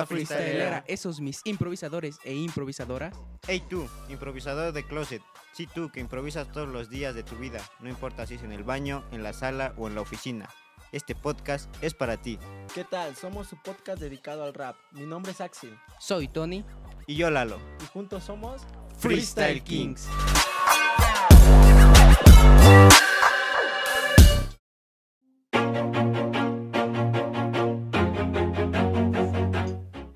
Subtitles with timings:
[0.00, 0.84] banda freestylera.
[0.86, 3.14] Esos mis improvisadores e improvisadoras.
[3.46, 5.22] Hey tú, improvisador de closet.
[5.52, 7.60] Sí tú, que improvisas todos los días de tu vida.
[7.80, 10.48] No importa si es en el baño, en la sala o en la oficina.
[10.92, 12.38] Este podcast es para ti.
[12.74, 13.14] ¿Qué tal?
[13.14, 14.76] Somos su podcast dedicado al rap.
[14.92, 15.76] Mi nombre es Axel.
[16.00, 16.64] Soy Tony.
[17.06, 17.58] Y yo Lalo.
[17.82, 18.62] Y juntos somos
[18.98, 20.08] Freestyle Kings.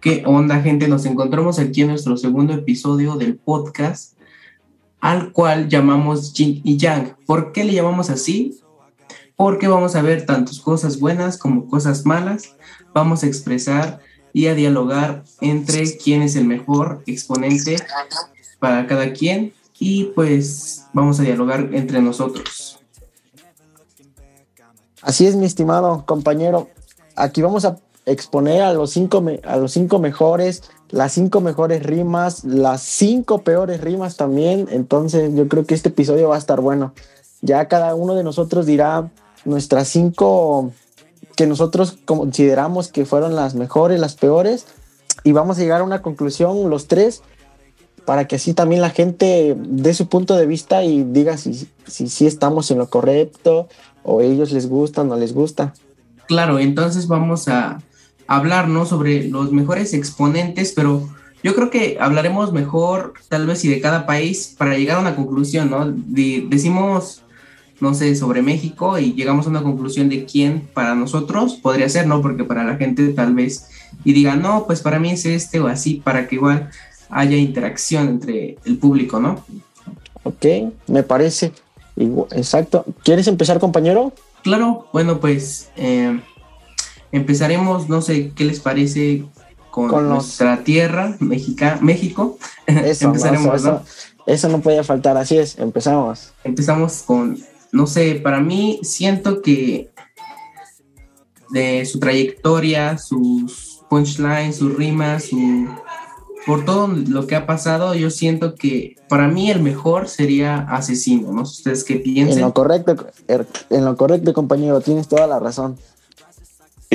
[0.04, 0.86] ¿Qué onda, gente?
[0.86, 4.18] Nos encontramos aquí en nuestro segundo episodio del podcast,
[5.00, 7.16] al cual llamamos Yin y Yang.
[7.24, 8.60] ¿Por qué le llamamos así?
[9.34, 12.54] Porque vamos a ver tantas cosas buenas como cosas malas.
[12.92, 14.00] Vamos a expresar
[14.34, 17.76] y a dialogar entre quién es el mejor exponente
[18.58, 22.78] para cada quien y pues vamos a dialogar entre nosotros.
[25.00, 26.68] Así es, mi estimado compañero.
[27.16, 32.44] Aquí vamos a exponer a los cinco, a los cinco mejores, las cinco mejores rimas,
[32.44, 34.68] las cinco peores rimas también.
[34.70, 36.92] Entonces yo creo que este episodio va a estar bueno.
[37.40, 39.10] Ya cada uno de nosotros dirá
[39.44, 40.72] nuestras cinco
[41.36, 44.66] que nosotros consideramos que fueron las mejores, las peores,
[45.24, 47.22] y vamos a llegar a una conclusión los tres
[48.04, 52.08] para que así también la gente dé su punto de vista y diga si, si,
[52.08, 53.68] si estamos en lo correcto
[54.02, 55.72] o ellos les gusta o no les gusta.
[56.26, 57.78] Claro, entonces vamos a,
[58.26, 58.86] hablar, ¿no?
[58.86, 61.08] Sobre los mejores exponentes, pero
[61.42, 65.14] yo creo que hablaremos mejor, tal vez, y de cada país para llegar a una
[65.14, 65.92] conclusión, ¿no?
[65.94, 67.22] decimos,
[67.80, 72.06] no sé, sobre México y llegamos a una conclusión de quién para nosotros podría ser,
[72.06, 72.22] ¿no?
[72.22, 73.68] Porque para la gente tal vez,
[74.04, 76.70] y diga, no, pues para mí es este o así, para que igual
[77.10, 79.44] haya interacción entre el público, ¿no?
[80.22, 80.46] Ok,
[80.86, 81.52] me parece.
[82.32, 82.84] Exacto.
[83.02, 84.12] ¿Quieres empezar, compañero?
[84.42, 86.20] Claro, bueno, pues eh,
[87.14, 89.24] Empezaremos, no sé qué les parece
[89.70, 92.38] con, nuestra tierra, México.
[92.66, 93.82] Eso, Empezaremos, no,
[94.26, 96.32] eso, no podía faltar, así es, empezamos.
[96.42, 97.38] Empezamos con,
[97.70, 99.90] no sé, para mí siento que
[101.50, 105.68] de su trayectoria, sus punchlines, sus rimas, su,
[106.46, 111.32] por todo lo que ha pasado, yo siento que para mí el mejor sería Asesino,
[111.32, 111.42] ¿no?
[111.42, 112.38] ¿Ustedes qué piensan?
[112.38, 112.96] En lo correcto,
[113.28, 115.76] er, en lo correcto, compañero, tienes toda la razón.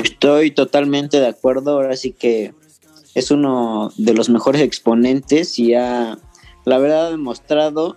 [0.02, 2.54] Estoy totalmente de acuerdo, ahora sí que
[3.14, 6.18] es uno de los mejores exponentes y ha,
[6.64, 7.96] la verdad, ha demostrado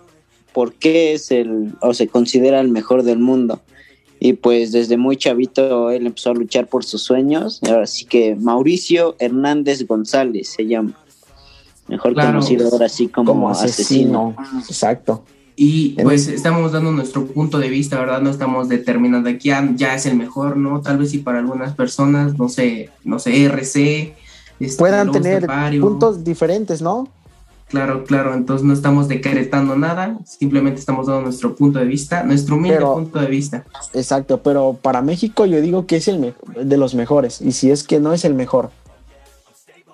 [0.53, 3.61] por qué es el, o se considera el mejor del mundo.
[4.19, 7.59] Y pues desde muy chavito él empezó a luchar por sus sueños.
[7.67, 10.93] Ahora sí que Mauricio Hernández González se llama.
[11.87, 14.35] Mejor conocido ahora sí como, asesino.
[14.67, 15.25] Exacto.
[15.55, 18.21] Y pues estamos dando nuestro punto de vista, ¿verdad?
[18.21, 20.81] No estamos determinando aquí ya, ya es el mejor, ¿no?
[20.81, 24.15] Tal vez si para algunas personas, no sé, no sé, RC.
[24.59, 25.47] Este, Puedan tener
[25.79, 27.07] puntos diferentes, ¿no?
[27.73, 32.55] Claro, claro, entonces no estamos decretando nada, simplemente estamos dando nuestro punto de vista, nuestro
[32.55, 33.65] humilde punto de vista.
[33.95, 37.83] Exacto, pero para México yo digo que es el de los mejores, y si es
[37.83, 38.69] que no es el mejor.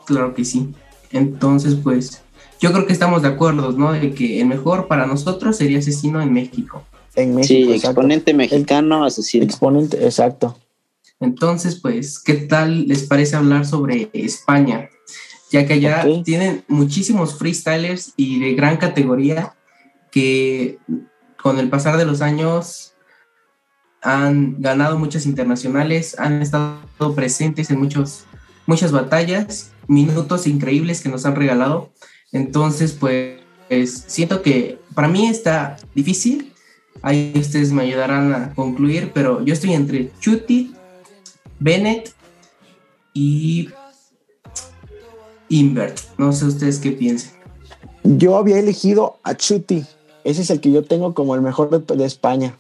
[0.06, 0.74] Claro que sí.
[1.12, 2.22] Entonces, pues,
[2.60, 3.94] yo creo que estamos de acuerdo, ¿no?
[3.94, 6.84] De que el mejor para nosotros sería asesino en México.
[7.16, 7.72] En México.
[7.72, 9.46] Sí, exponente mexicano, asesino.
[9.46, 10.58] Exponente, exacto.
[11.20, 14.90] Entonces, pues, ¿qué tal les parece hablar sobre España?
[15.52, 19.56] Ya que allá tienen muchísimos freestylers y de gran categoría
[20.12, 20.78] que
[21.42, 22.94] con el pasar de los años
[24.02, 26.80] han ganado muchas internacionales, han estado
[27.16, 28.26] presentes en muchos,
[28.66, 31.92] muchas batallas, minutos increíbles que nos han regalado.
[32.32, 33.40] Entonces, pues,
[34.08, 36.54] siento que para mí está difícil.
[37.02, 40.74] Ahí ustedes me ayudarán a concluir, pero yo estoy entre Chuti,
[41.60, 42.14] Bennett
[43.14, 43.70] y
[45.50, 46.00] Invert.
[46.18, 47.32] No sé ustedes qué piensan.
[48.04, 49.86] Yo había elegido a Chuti.
[50.24, 52.58] Ese es el que yo tengo como el mejor de, España.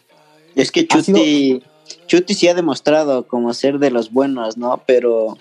[0.55, 1.61] Es que Chuti,
[2.07, 4.81] Chuti sí ha demostrado como ser de los buenos, ¿no?
[4.87, 5.37] Pero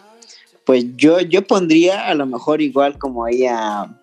[0.65, 3.99] pues yo, yo pondría a lo mejor igual como ahí a,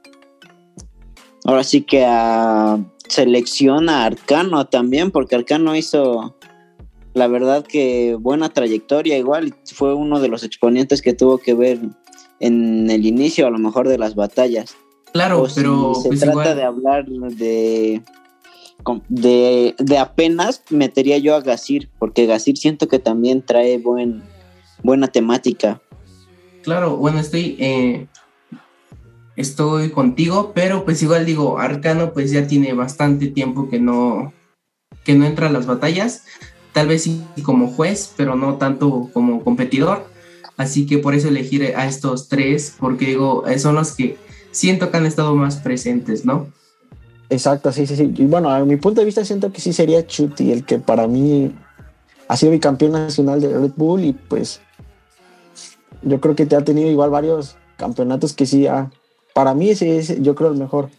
[1.45, 6.35] ahora sí que a selección a Arcano también, porque Arcano hizo,
[7.13, 11.79] la verdad que buena trayectoria igual, fue uno de los exponentes que tuvo que ver
[12.39, 14.75] en el inicio a lo mejor de las batallas.
[15.13, 18.01] Claro, pero se pues trata de hablar de,
[19.07, 24.23] de, de apenas metería yo a Gasir, porque Gasir siento que también trae buen,
[24.83, 25.81] buena temática.
[26.63, 28.07] Claro, bueno, estoy eh,
[29.35, 34.33] estoy contigo, pero pues igual digo, Arcano pues ya tiene bastante tiempo que no,
[35.03, 36.23] que no entra a las batallas,
[36.73, 40.05] tal vez sí como juez, pero no tanto como competidor.
[40.57, 44.17] Así que por eso elegir a estos tres, porque digo, eh, son los que
[44.51, 46.47] siento que han estado más presentes, ¿no?
[47.29, 48.13] Exacto, sí, sí, sí.
[48.15, 51.07] Y bueno, a mi punto de vista siento que sí sería Chuti, el que para
[51.07, 51.53] mí
[52.27, 54.61] ha sido bicampeón nacional de Red Bull y pues
[56.01, 58.91] yo creo que te ha tenido igual varios campeonatos que sí, ha,
[59.35, 60.89] para mí ese es yo creo el mejor.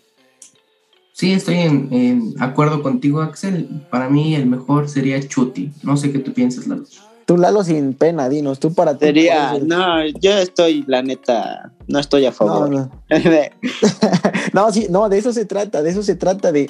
[1.14, 3.86] Sí, estoy en, acuerdo contigo, Axel.
[3.90, 5.72] Para mí el mejor sería Chuti.
[5.82, 6.84] No sé qué tú piensas, Lalo.
[7.24, 9.06] Tú, Lalo, sin pena, dinos, tú para ti.
[9.06, 12.68] Sería, no, yo estoy, la neta, no estoy a favor.
[12.68, 12.90] No,
[14.52, 14.70] no.
[14.70, 16.68] sí, no, de eso se trata, de eso se trata, de,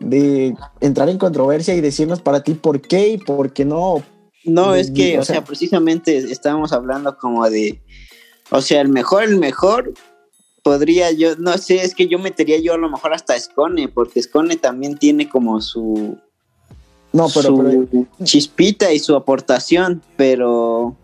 [0.00, 4.02] de entrar en controversia y decirnos para ti por qué y por qué no.
[4.44, 7.80] No, es que, o sea, precisamente estábamos hablando como de,
[8.50, 9.94] o sea, el mejor, el mejor,
[10.64, 14.20] podría yo, no sé, es que yo metería yo a lo mejor hasta Scone, porque
[14.20, 16.18] Scone también tiene como su,
[17.14, 17.86] no, pero,
[18.24, 20.96] chispita y su aportación, pero...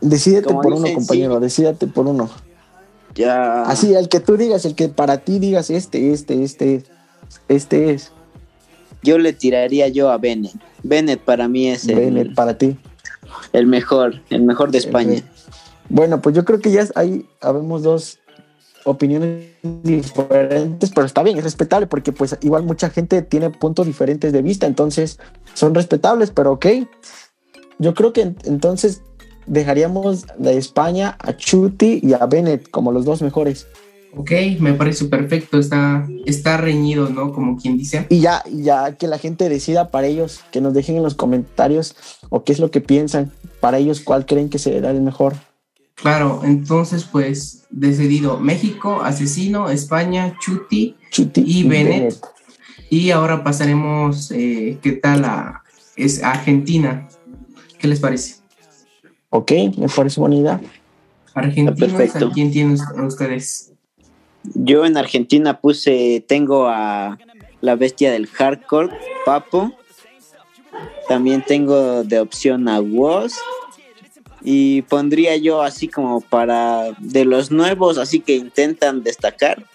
[0.00, 2.30] Decídete por uno, compañero, decídete por uno.
[3.16, 3.62] Ya.
[3.62, 6.84] Así, el que tú digas, el que para ti digas este, este, este,
[7.48, 8.12] este es.
[9.02, 10.54] Yo le tiraría yo a Bennett.
[10.84, 11.96] Bennett para mí es el...
[11.96, 12.76] Bennett para ti.
[13.52, 15.20] El mejor, el mejor de España.
[15.88, 18.20] Bueno, pues yo creo que ya ahí habemos dos
[18.86, 19.48] opiniones
[19.82, 24.42] diferentes, pero está bien, es respetable porque pues igual mucha gente tiene puntos diferentes de
[24.42, 25.18] vista, entonces
[25.54, 26.66] son respetables, pero ok.
[27.78, 29.02] Yo creo que entonces
[29.46, 33.66] dejaríamos de España a Chuti y a Bennett como los dos mejores.
[34.16, 34.30] Ok,
[34.60, 37.34] me parece perfecto, está, está reñido, ¿no?
[37.34, 38.06] Como quien dice.
[38.08, 41.96] Y ya, ya que la gente decida para ellos, que nos dejen en los comentarios
[42.30, 43.30] o qué es lo que piensan,
[43.60, 45.34] para ellos cuál creen que será el mejor.
[45.96, 50.94] Claro, entonces pues decidido México, Asesino, España, Chuti,
[51.36, 52.20] y Bennett.
[52.90, 55.62] Y ahora pasaremos, eh, ¿qué tal a
[55.96, 57.08] es Argentina?
[57.78, 58.36] ¿Qué les parece?
[59.30, 60.60] Ok, me parece buena idea.
[61.34, 63.72] Argentina, ¿a quién tienen ustedes?
[64.54, 67.18] Yo en Argentina puse, tengo a
[67.62, 68.90] la bestia del hardcore,
[69.24, 69.72] Papo.
[71.08, 73.34] También tengo de opción a Woz
[74.48, 79.66] y pondría yo así como para de los nuevos, así que intentan destacar.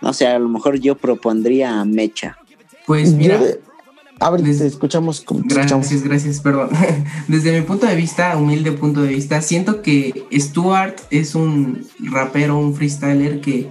[0.00, 2.38] No sé, a lo mejor yo propondría a Mecha.
[2.86, 3.38] Pues mira.
[4.18, 5.22] A ver, escuchamos.
[5.44, 6.70] Gracias, gracias, perdón.
[7.28, 12.58] Desde mi punto de vista, humilde punto de vista, siento que Stuart es un rapero,
[12.58, 13.68] un freestyler que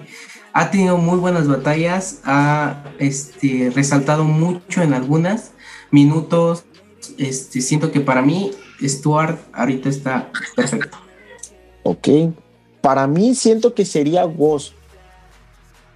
[0.53, 5.53] ha tenido muy buenas batallas, ha este, resaltado mucho en algunas
[5.89, 6.65] minutos.
[7.17, 8.51] Este, siento que para mí
[8.81, 10.97] Stuart ahorita está perfecto.
[11.83, 12.07] Ok.
[12.81, 14.73] Para mí siento que sería Woz.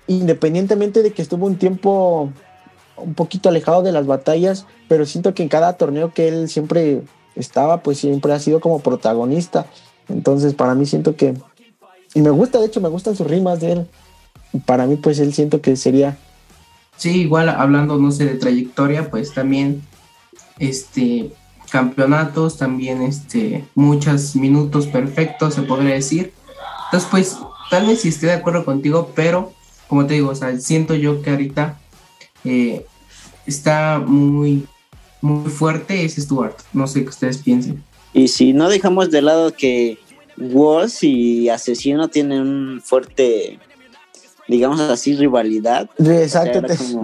[0.08, 2.32] Independientemente de que estuvo un tiempo
[2.98, 7.02] un poquito alejado de las batallas, pero siento que en cada torneo que él siempre
[7.36, 9.66] estaba, pues siempre ha sido como protagonista.
[10.10, 11.34] Entonces, para mí siento que...
[12.14, 13.88] Y me gusta, de hecho, me gustan sus rimas de él.
[14.66, 16.18] Para mí, pues él siento que sería...
[16.98, 19.82] Sí, igual hablando, no sé, de trayectoria, pues también,
[20.60, 21.32] este,
[21.72, 26.34] campeonatos, también este, muchos minutos perfectos, se podría decir.
[26.86, 27.38] Entonces, pues,
[27.70, 29.54] tal vez sí esté de acuerdo contigo, pero
[29.88, 31.78] como te digo, o sea, siento yo que ahorita
[32.46, 32.86] eh,
[33.46, 34.66] está muy,
[35.22, 36.56] muy fuerte ese Stuart.
[36.74, 37.84] No sé qué ustedes piensen.
[38.14, 39.98] Y si no dejamos de lado que
[40.38, 43.60] Woz y Asesino tienen un fuerte,
[44.48, 45.90] digamos así, rivalidad.
[45.98, 46.62] Exacto,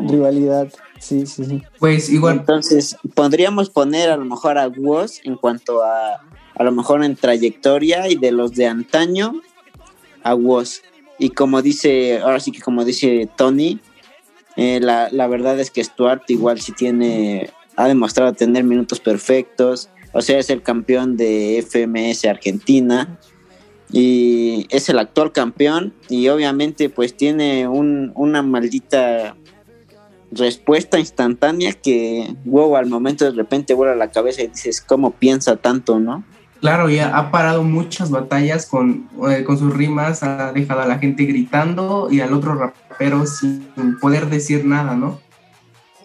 [0.08, 0.70] rivalidad.
[1.00, 1.64] Sí, sí, sí.
[1.80, 2.38] Pues igual.
[2.40, 6.22] Entonces, podríamos poner a lo mejor a Woz en cuanto a
[6.58, 9.42] a lo mejor en trayectoria y de los de antaño
[10.24, 10.82] a Woz.
[11.20, 13.80] Y como dice, ahora sí que como dice Tony,
[14.56, 19.90] eh, la, la, verdad es que Stuart igual sí tiene, ha demostrado tener minutos perfectos.
[20.14, 23.20] O sea, es el campeón de FMS Argentina
[23.92, 29.36] y es el actual campeón y obviamente pues tiene un, una maldita
[30.32, 35.56] respuesta instantánea que, wow, al momento de repente vuela la cabeza y dices, ¿cómo piensa
[35.56, 36.24] tanto, no?
[36.60, 40.98] Claro, ya ha parado muchas batallas con, eh, con sus rimas, ha dejado a la
[40.98, 43.68] gente gritando y al otro rapero sin
[44.02, 45.20] poder decir nada, ¿no?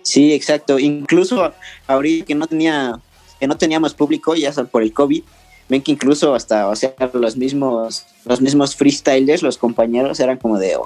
[0.03, 0.79] Sí, exacto.
[0.79, 1.53] Incluso
[1.87, 3.01] ahorita que no tenía,
[3.41, 5.23] que no teníamos público, ya por el COVID,
[5.71, 10.59] ven que incluso hasta, o sea, los mismos, los mismos freestylers, los compañeros eran como
[10.59, 10.77] de,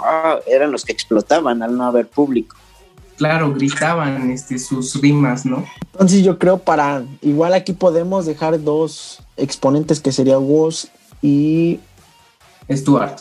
[0.46, 2.56] eran los que explotaban al no haber público
[3.16, 5.64] claro, gritaban este, sus rimas, ¿no?
[5.92, 10.88] Entonces yo creo para, igual aquí podemos dejar dos exponentes que sería Woz
[11.22, 11.80] y
[12.70, 13.20] Stuart.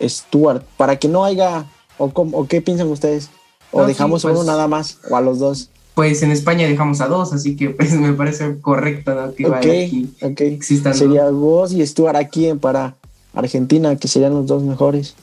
[0.00, 1.64] Stuart, para que no haya,
[1.98, 3.30] o, o qué piensan ustedes,
[3.70, 5.70] o dejamos uno pues, nada más, o a los dos.
[5.94, 9.34] pues en España dejamos a dos, así que pues me parece correcto ¿no?
[9.34, 12.96] que aquí existan Sería vos y Stuart aquí para
[13.32, 15.14] Argentina, que serían los dos mejores.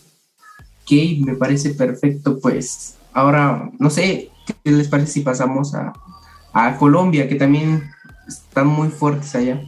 [0.84, 0.92] Ok,
[1.26, 5.94] me parece perfecto, pues ahora, no sé, ¿qué les parece si pasamos a,
[6.54, 7.90] a Colombia, que también
[8.28, 9.62] están muy fuertes allá?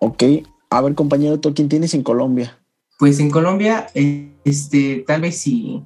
[0.00, 0.22] Ok,
[0.70, 2.58] a ver compañero, ¿tú quién tienes en Colombia?
[2.98, 3.86] Pues en Colombia,
[4.44, 5.82] este, tal vez si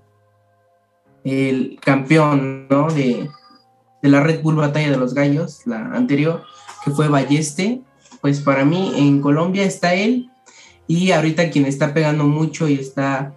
[1.24, 2.90] el campeón, ¿no?
[2.90, 3.28] De,
[4.02, 6.42] de la Red Bull Batalla de los Gallos, la anterior,
[6.84, 7.82] que fue Balleste,
[8.20, 10.30] pues para mí en Colombia está él
[10.86, 13.34] y ahorita quien está pegando mucho y está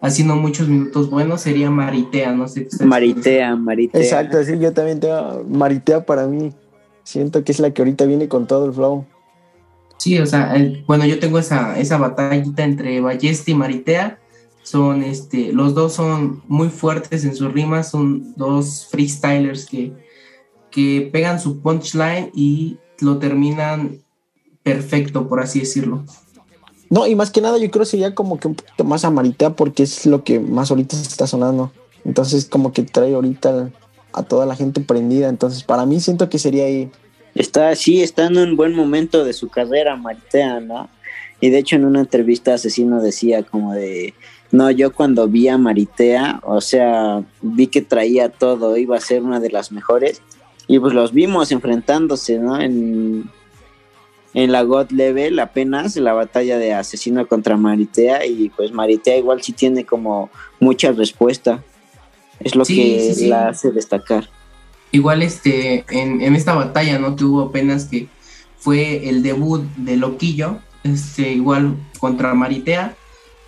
[0.00, 2.68] haciendo muchos minutos buenos sería Maritea, no sé.
[2.84, 4.00] Maritea, Maritea.
[4.00, 6.52] Exacto, sí, yo también tengo Maritea para mí.
[7.04, 9.04] Siento que es la que ahorita viene con todo el flow.
[9.98, 10.54] Sí, o sea,
[10.86, 14.18] bueno, yo tengo esa, esa batallita entre Balleste y Maritea
[14.62, 19.92] son este, los dos son muy fuertes en sus rimas, son dos freestylers que,
[20.70, 23.98] que pegan su punchline y lo terminan
[24.62, 26.04] perfecto, por así decirlo.
[26.90, 29.84] No, y más que nada yo creo sería como que un poquito más amaritea porque
[29.84, 31.72] es lo que más ahorita se está sonando.
[32.04, 33.70] Entonces como que trae ahorita
[34.12, 35.28] a toda la gente prendida.
[35.28, 36.90] Entonces para mí siento que sería ahí.
[37.36, 40.90] Está, sí, está en un buen momento de su carrera Maritea, ¿no?
[41.40, 44.12] Y de hecho en una entrevista Asesino decía como de,
[44.50, 49.22] no, yo cuando vi a Maritea, o sea, vi que traía todo, iba a ser
[49.22, 50.22] una de las mejores.
[50.66, 52.60] Y pues los vimos enfrentándose, ¿no?
[52.60, 53.30] En,
[54.34, 58.26] en la God Level apenas, la batalla de asesino contra Maritea.
[58.26, 61.62] Y pues Maritea igual sí tiene como mucha respuesta.
[62.40, 64.28] Es lo que la hace destacar.
[64.92, 67.14] Igual este, en, en esta batalla, ¿no?
[67.14, 68.08] Que hubo apenas que
[68.58, 72.96] fue el debut de Loquillo, este, igual contra Maritea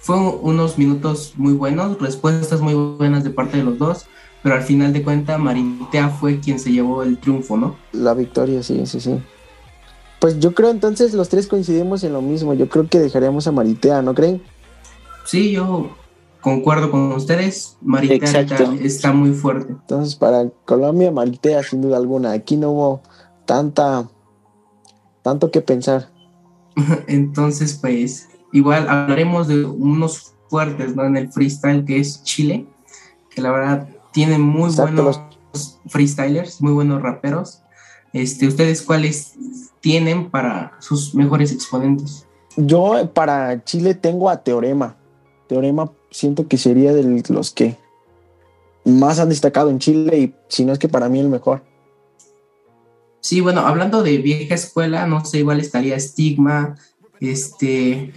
[0.03, 4.07] fue unos minutos muy buenos, respuestas muy buenas de parte de los dos,
[4.43, 7.77] pero al final de cuentas Maritea fue quien se llevó el triunfo, ¿no?
[7.93, 9.21] La victoria, sí, sí, sí.
[10.23, 12.55] Pues yo creo entonces los tres coincidimos en lo mismo.
[12.55, 14.41] Yo creo que dejaremos a Maritea, ¿no creen?
[15.25, 15.91] Sí, yo
[16.41, 17.77] concuerdo con ustedes.
[17.81, 19.73] Maritea está, está, muy fuerte.
[19.73, 22.31] Entonces, para Colombia, Maritea, sin duda alguna.
[22.31, 23.03] Aquí no hubo
[23.47, 24.09] tanta,
[25.23, 26.09] tanto que pensar.
[27.09, 31.05] Entonces, pues, Igual hablaremos de unos fuertes ¿no?
[31.05, 32.67] en el freestyle que es Chile,
[33.29, 35.21] que la verdad tiene muy buenos
[35.89, 37.63] freestylers, muy buenos raperos.
[38.13, 42.27] Este, ¿Ustedes cuáles tienen para sus mejores exponentes?
[42.57, 44.97] Yo para Chile tengo a Teorema.
[45.49, 47.77] Teorema siento que sería de los que
[48.85, 51.63] más han destacado en Chile y si no es que para mí el mejor.
[53.21, 56.77] Sí, bueno, hablando de vieja escuela, no sé, igual estaría Stigma,
[57.21, 58.13] este,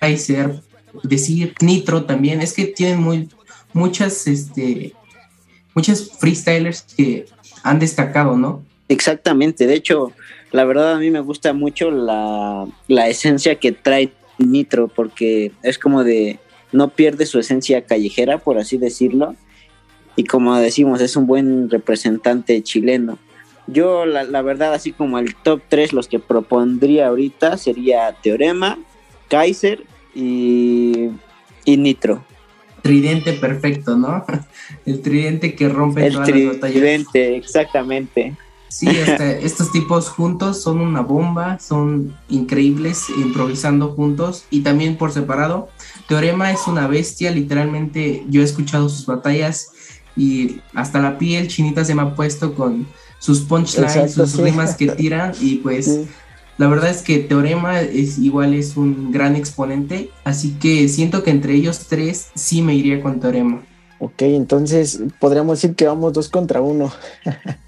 [0.00, 0.62] Kaiser,
[1.04, 3.28] decir Nitro también, es que tienen muy,
[3.72, 4.94] muchas, este,
[5.74, 7.26] muchas freestylers que
[7.62, 8.64] han destacado, ¿no?
[8.88, 10.12] Exactamente, de hecho,
[10.52, 15.78] la verdad a mí me gusta mucho la, la esencia que trae Nitro, porque es
[15.78, 16.38] como de,
[16.72, 19.34] no pierde su esencia callejera, por así decirlo,
[20.14, 23.18] y como decimos, es un buen representante chileno.
[23.66, 28.78] Yo, la, la, verdad, así como el top 3, los que propondría ahorita sería Teorema,
[29.28, 29.82] Kaiser
[30.14, 31.10] y,
[31.64, 32.24] y Nitro.
[32.82, 34.24] Tridente perfecto, ¿no?
[34.86, 36.76] El tridente que rompe el todas las batallas.
[36.76, 38.36] Tridente, exactamente.
[38.76, 38.88] Sí,
[39.40, 45.70] estos tipos juntos son una bomba, son increíbles improvisando juntos y también por separado.
[46.06, 49.70] Teorema es una bestia, literalmente yo he escuchado sus batallas
[50.14, 52.86] y hasta la piel chinita se me ha puesto con
[53.18, 56.00] sus punchlines, sus rimas que tiran y pues
[56.58, 61.30] la verdad es que Teorema es igual es un gran exponente, así que siento que
[61.30, 63.62] entre ellos tres sí me iría con Teorema.
[64.00, 66.92] Ok, entonces podríamos decir que vamos dos contra uno.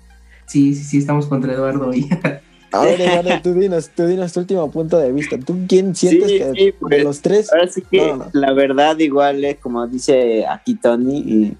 [0.48, 2.08] sí, sí, sí, estamos contra Eduardo hoy.
[2.72, 5.38] A ver, Eduardo, tú dinos, tú dinos tu último punto de vista.
[5.38, 7.50] ¿Tú quién sientes que de pues, los tres?
[7.52, 11.56] Ahora sí que la verdad igual es como dice aquí Tony, y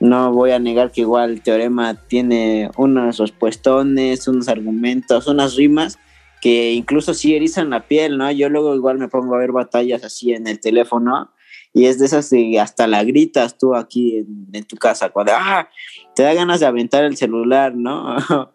[0.00, 5.98] no voy a negar que igual Teorema tiene unos respuestones, unos argumentos, unas rimas
[6.40, 8.30] que incluso sí erizan la piel, ¿no?
[8.32, 11.30] Yo luego igual me pongo a ver batallas así en el teléfono
[11.72, 15.68] y es de esas que hasta la gritas tú aquí en, tu casa, cuando ¡ah!
[16.14, 18.16] Te da ganas de aventar el celular, ¿no?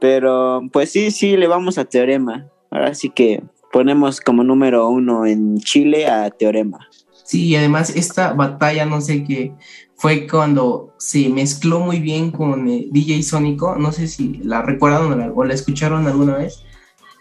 [0.00, 2.46] Pero pues sí, sí, le vamos a Teorema.
[2.70, 3.42] Ahora sí que
[3.72, 6.88] ponemos como número uno en Chile a Teorema.
[7.24, 9.54] Sí, y además esta batalla, no sé qué,
[9.96, 15.32] fue cuando se mezcló muy bien con eh, DJ Sónico, no sé si la recuerdan
[15.34, 16.64] o la escucharon alguna vez,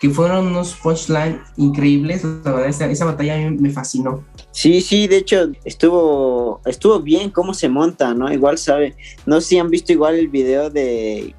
[0.04, 2.26] que fueron unos punchline increíbles.
[2.26, 4.22] La verdad, esa, esa batalla a mí me fascinó.
[4.52, 8.30] Sí, sí, de hecho estuvo estuvo bien cómo se monta, ¿no?
[8.30, 11.34] Igual sabe, no sé si han visto igual el video de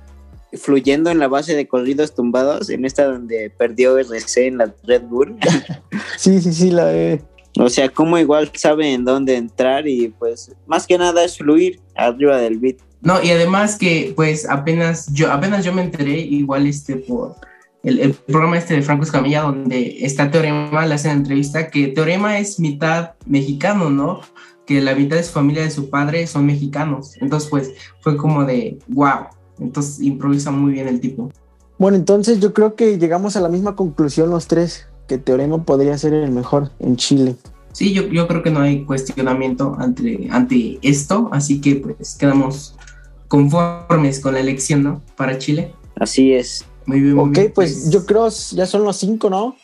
[0.54, 5.02] fluyendo en la base de corridos tumbados, en esta donde perdió RC en la Red
[5.02, 5.36] Bull.
[6.16, 7.20] sí, sí, sí, la de...
[7.60, 11.80] O sea, cómo igual sabe en dónde entrar y pues más que nada es fluir
[11.94, 12.78] arriba del beat.
[13.02, 17.36] No, y además que pues apenas yo, apenas yo me enteré, igual este por
[17.84, 22.58] el, programa este de Franco Escamilla, donde está Teorema, le hacen entrevista, que Teorema es
[22.58, 24.20] mitad mexicano, ¿no?
[24.66, 27.16] Que la mitad de su familia, de su padre, son mexicanos.
[27.20, 29.26] Entonces, pues, fue como de, wow.
[29.58, 31.30] Entonces, improvisa muy bien el tipo.
[31.78, 35.98] Bueno, entonces yo creo que llegamos a la misma conclusión los tres, que Teorema podría
[35.98, 37.36] ser el mejor en Chile.
[37.72, 42.76] Sí, yo, yo creo que no hay cuestionamiento ante, ante esto, así que pues quedamos
[43.28, 45.02] conformes con la elección, ¿no?
[45.16, 45.74] Para Chile.
[45.96, 46.64] Así es.
[46.86, 47.18] Muy bien.
[47.18, 49.56] Ok, pues, pues, yo creo ya son los cinco, ¿no?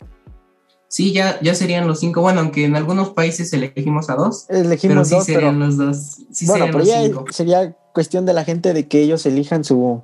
[0.91, 2.21] Sí, ya, ya serían los cinco.
[2.21, 4.47] Bueno, aunque en algunos países elegimos a dos.
[4.49, 6.17] Elegimos pero sí serían los dos.
[6.47, 10.03] bueno, pero ya sería cuestión de la gente de que ellos elijan su,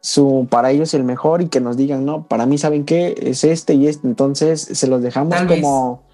[0.00, 3.42] su, para ellos el mejor y que nos digan, no, para mí saben qué es
[3.42, 4.06] este y este.
[4.06, 6.06] Entonces se los dejamos como.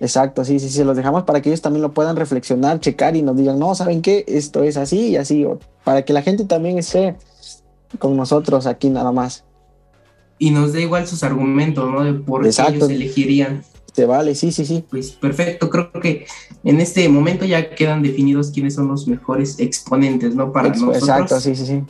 [0.00, 3.22] Exacto, sí, sí, se los dejamos para que ellos también lo puedan reflexionar, checar y
[3.22, 4.24] nos digan, no, ¿saben qué?
[4.28, 5.46] Esto es así y así.
[5.84, 7.16] para que la gente también esté
[7.98, 9.44] con nosotros aquí nada más
[10.38, 12.04] y nos da igual sus argumentos, ¿no?
[12.04, 13.64] De por qué ellos elegirían.
[13.94, 14.84] Te vale, sí, sí, sí.
[14.90, 16.26] Pues perfecto, creo que
[16.64, 20.52] en este momento ya quedan definidos quiénes son los mejores exponentes, ¿no?
[20.52, 20.98] Para nosotros.
[20.98, 21.82] Exacto, sí, sí, sí.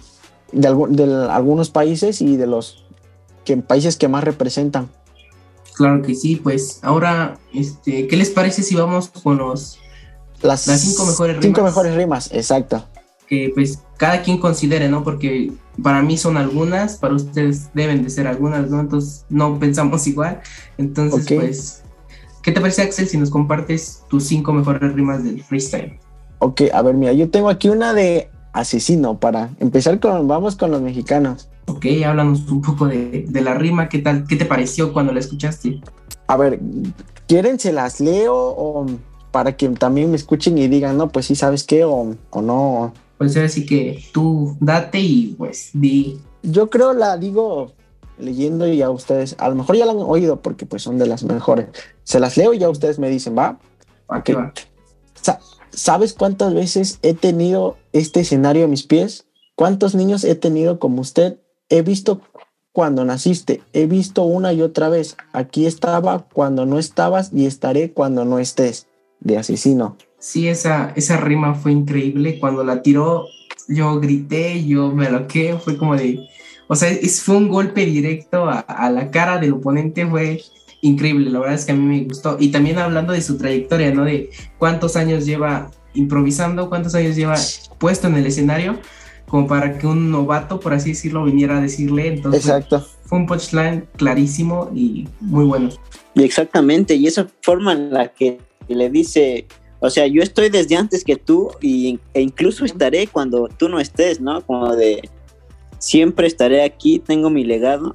[0.52, 2.84] De, de algunos países y de los
[3.44, 4.88] que, países que más representan.
[5.74, 9.78] Claro que sí, pues ahora, este, ¿qué les parece si vamos con los
[10.42, 11.44] las, cinco mejores rimas?
[11.44, 12.84] Cinco mejores rimas, exacto.
[13.26, 15.02] Que pues cada quien considere, ¿no?
[15.02, 18.80] Porque para mí son algunas, para ustedes deben de ser algunas, ¿no?
[18.80, 20.40] Entonces no pensamos igual.
[20.78, 21.82] Entonces, pues,
[22.42, 25.99] ¿qué te parece, Axel, si nos compartes tus cinco mejores rimas del freestyle?
[26.38, 30.71] Ok, a ver, mira, yo tengo aquí una de asesino para empezar con, vamos con
[30.71, 31.49] los mexicanos.
[31.66, 34.25] Ok, háblanos un poco de, la rima, ¿qué tal?
[34.26, 35.80] ¿Qué te pareció cuando la escuchaste?
[36.26, 36.60] A ver,
[37.26, 38.86] ¿quieren se las leo o
[39.30, 41.84] para que también me escuchen y digan, no, pues sí, ¿sabes qué?
[41.84, 46.20] O, o no, pues así que tú date y pues di.
[46.42, 47.72] Yo creo la digo
[48.18, 51.06] leyendo y a ustedes, a lo mejor ya la han oído porque pues son de
[51.06, 51.68] las mejores.
[52.04, 53.58] Se las leo y ya ustedes me dicen, va.
[54.08, 54.52] ¿A qué va?
[55.70, 59.26] ¿Sabes cuántas veces he tenido este escenario a mis pies?
[59.54, 61.38] ¿Cuántos niños he tenido como usted?
[61.68, 62.22] He visto
[62.72, 65.16] cuando naciste, he visto una y otra vez.
[65.32, 68.86] Aquí estaba cuando no estabas y estaré cuando no estés.
[69.20, 69.96] De asesino
[70.26, 72.41] sí, esa, esa rima fue increíble.
[72.41, 73.26] Cuando la tiró,
[73.69, 76.26] yo grité, yo me aloqué, fue como de...
[76.67, 80.43] O sea, es, fue un golpe directo a, la cara del oponente, fue
[80.80, 81.30] increíble.
[81.30, 82.36] La verdad es que a mí me gustó.
[82.41, 84.04] Y también hablando de su trayectoria, ¿no?
[84.04, 87.36] De cuántos años lleva improvisando, cuántos años lleva
[87.78, 88.80] puesto en el escenario,
[89.28, 92.08] como para que un novato, por así decirlo, viniera a decirle.
[92.08, 92.84] Entonces, Exacto.
[93.04, 95.69] Fue un punchline clarísimo y muy bueno.
[96.17, 99.47] Y exactamente, y esa forma en la que le dice,
[99.86, 103.78] o sea, yo estoy desde antes que tú y, e incluso estaré cuando tú no
[103.78, 104.40] estés, ¿no?
[104.40, 105.08] Como de
[105.78, 107.94] siempre estaré aquí, tengo mi legado.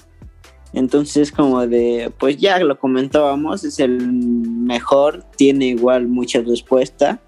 [0.74, 7.20] Entonces, como de, pues ya lo comentábamos, es el mejor, tiene igual mucha respuesta.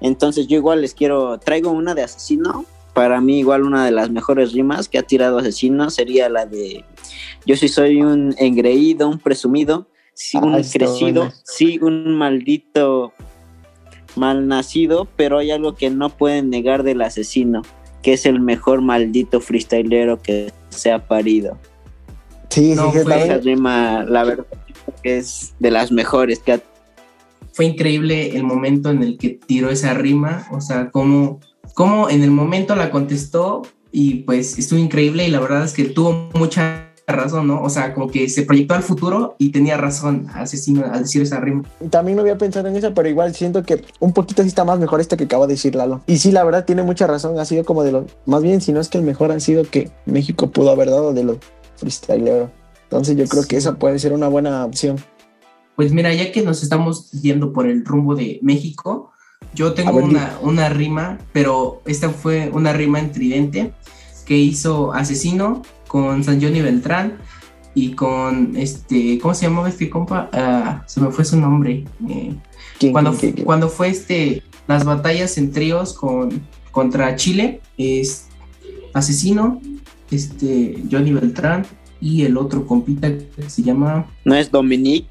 [0.00, 2.64] Entonces, yo igual les quiero, traigo una de asesino.
[2.94, 6.84] Para mí, igual una de las mejores rimas que ha tirado asesino sería la de:
[7.44, 13.12] Yo sí soy un engreído, un presumido, sí, un ah, crecido, sí, un maldito
[14.16, 17.62] mal nacido, pero hay algo que no pueden negar del asesino,
[18.02, 21.58] que es el mejor maldito freestylero que se ha parido.
[22.48, 24.46] Sí, sí, esa rima, la verdad,
[25.02, 26.60] que es de las mejores que
[27.52, 31.40] Fue increíble el momento en el que tiró esa rima, o sea, cómo,
[31.74, 35.84] cómo en el momento la contestó y pues estuvo increíble y la verdad es que
[35.84, 37.62] tuvo mucha razón, ¿no?
[37.62, 41.40] O sea, como que se proyectó al futuro y tenía razón Asesino al decir esa
[41.40, 41.64] rima.
[41.90, 44.78] También no había pensado en eso, pero igual siento que un poquito sí está más
[44.78, 46.02] mejor este que acaba de decir Lalo.
[46.06, 48.72] Y sí, la verdad tiene mucha razón, ha sido como de los, más bien si
[48.72, 51.38] no es que el mejor ha sido que México pudo haber dado de los
[51.76, 52.50] freestylero.
[52.84, 54.96] Entonces yo creo que esa puede ser una buena opción.
[55.76, 59.12] Pues mira, ya que nos estamos yendo por el rumbo de México,
[59.54, 63.72] yo tengo una, una rima, pero esta fue una rima en tridente
[64.24, 67.18] que hizo Asesino con San Johnny Beltrán
[67.74, 70.30] y con este, ¿cómo se llamaba este compa?
[70.32, 71.84] Ah, se me fue su nombre.
[72.08, 72.34] Eh,
[72.90, 78.28] cuando, cuando fue este, las batallas en tríos con, contra Chile, es
[78.94, 79.60] Asesino,
[80.10, 81.66] este, Johnny Beltrán
[82.00, 84.06] y el otro compita que se llama...
[84.24, 85.08] ¿No es Dominique?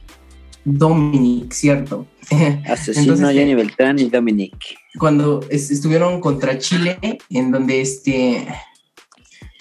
[0.66, 2.08] Dominic, cierto.
[2.68, 4.56] Asesino Entonces, Jenny Beltrán y Dominic.
[4.98, 6.98] Cuando estuvieron contra Chile,
[7.30, 8.48] en donde este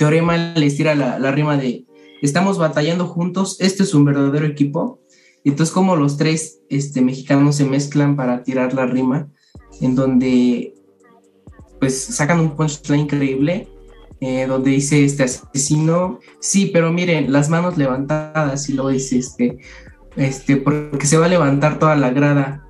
[0.01, 1.85] Teorema les tira la, rima de
[2.23, 5.03] estamos batallando juntos, este es un verdadero equipo.
[5.45, 9.29] Y entonces como los tres este, mexicanos se mezclan para tirar la rima,
[9.83, 10.73] en donde
[11.81, 13.69] pues sacan un punchline increíble,
[14.23, 19.59] eh, donde dice este asesino, sí, pero miren, las manos levantadas, y luego dice este,
[20.17, 22.67] este, porque se va a levantar toda la grada.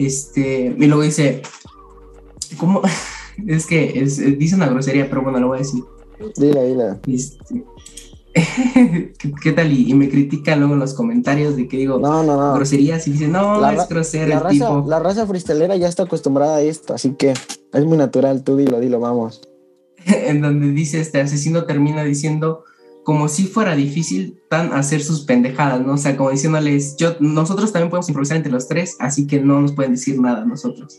[0.00, 1.40] Este, y luego dice,
[2.58, 2.82] ¿cómo?
[3.46, 5.84] es que es, dice una grosería, pero bueno, lo voy a decir.
[6.36, 6.98] Dila, dila.
[7.06, 7.64] Este,
[9.42, 9.72] ¿Qué, tal?
[9.72, 12.54] Y, me critican luego en los comentarios de que digo no, no, no.
[12.54, 14.84] groserías y dicen, no, la, es grosera la el raza, tipo.
[14.88, 17.30] La raza freestalera ya está acostumbrada a esto, así que
[17.72, 19.40] es muy natural, tú dilo, dilo, vamos.
[20.06, 22.64] en donde dice este asesino termina diciendo,
[23.04, 25.94] como si fuera difícil tan hacer sus pendejadas, ¿no?
[25.94, 29.60] O sea, como diciéndoles, yo, nosotros también podemos improvisar entre los tres, así que no
[29.60, 30.98] nos pueden decir nada nosotros.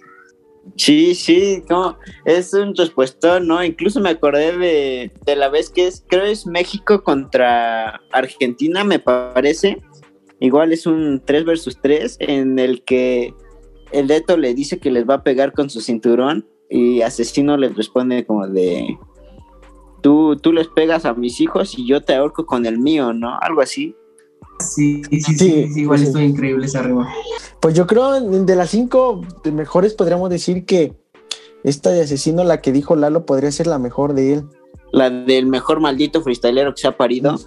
[0.78, 3.64] Sí, sí, como es un respuesta, ¿no?
[3.64, 9.00] Incluso me acordé de, de, la vez que es, creo es México contra Argentina, me
[9.00, 9.82] parece.
[10.42, 13.34] Igual es un 3 versus 3 en el que
[13.92, 17.70] el Leto le dice que les va a pegar con su cinturón y Asesino le
[17.70, 18.98] responde como de,
[20.02, 23.38] tú, tú les pegas a mis hijos y yo te ahorco con el mío, ¿no?
[23.40, 23.96] Algo así.
[24.60, 27.08] Sí, sí, sí, sí, sí igual estoy increíble esa arriba.
[27.60, 30.94] Pues yo creo de las cinco mejores podríamos decir que
[31.64, 34.46] esta de asesino, la que dijo Lalo, podría ser la mejor de él.
[34.92, 37.40] La del mejor maldito freestylero que se ha parido.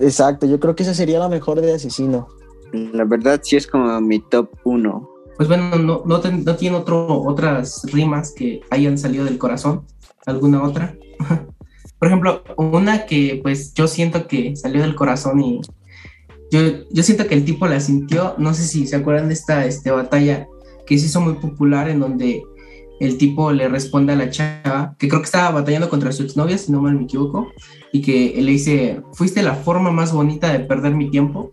[0.00, 2.28] Exacto, yo creo que esa sería la mejor de asesino.
[2.72, 5.10] La verdad sí es como mi top uno.
[5.36, 9.84] Pues bueno, no, no, no tiene otro, otras rimas que hayan salido del corazón.
[10.24, 10.96] ¿Alguna otra?
[11.98, 15.60] Por ejemplo, una que pues yo siento que salió del corazón y
[16.50, 19.66] yo, yo siento que el tipo la sintió, no sé si se acuerdan de esta
[19.66, 20.46] este, batalla
[20.86, 22.42] que se hizo muy popular en donde
[23.00, 26.56] el tipo le responde a la chava, que creo que estaba batallando contra su exnovia,
[26.56, 27.52] si no mal me equivoco,
[27.92, 31.52] y que le dice, fuiste la forma más bonita de perder mi tiempo.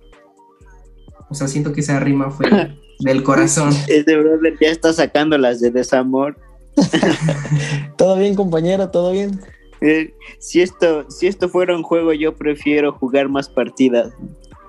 [1.29, 2.47] O sea, siento que esa rima fue
[2.99, 3.73] del corazón.
[3.87, 6.37] Ese brother ya está sacando las de desamor.
[7.97, 9.39] todo bien, compañero, todo bien.
[9.81, 14.13] Eh, si, esto, si esto fuera un juego, yo prefiero jugar más partidas.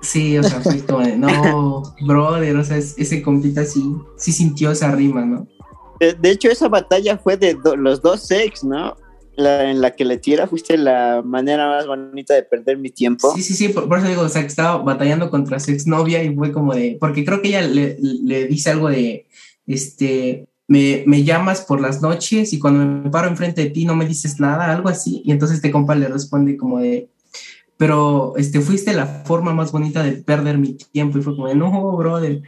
[0.05, 3.83] Sí, o sea, fue como no, brother, o sea, ese compita sí,
[4.17, 5.47] sí sintió esa rima, ¿no?
[5.99, 8.95] De, hecho, esa batalla fue de los dos sex, ¿no?
[9.35, 13.33] La, en la que le tira fuiste la manera más bonita de perder mi tiempo.
[13.35, 16.33] Sí, sí, sí, por, eso digo, o sea, que estaba batallando contra su exnovia y
[16.35, 19.25] fue como de, porque creo que ella le, le dice algo de,
[19.65, 23.95] este, me, me, llamas por las noches y cuando me paro enfrente de ti no
[23.95, 25.21] me dices nada, algo así.
[25.25, 27.09] Y entonces este compa le responde como de,
[27.77, 31.17] pero este, fuiste la forma más bonita de perder mi tiempo.
[31.17, 32.41] Y fue como de, no, brother,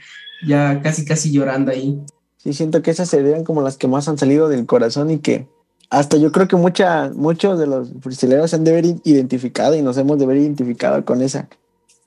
[0.46, 2.00] ya casi, casi llorando ahí.
[2.38, 5.48] Sí, siento que esas serían como las que más han salido del corazón y que
[5.90, 9.82] hasta yo creo que mucha, muchos de los freestyleros se han de haber identificado y
[9.82, 11.48] nos hemos de haber identificado con esa.